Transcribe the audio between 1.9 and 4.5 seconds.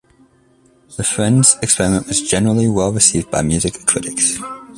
was generally well received by music critics.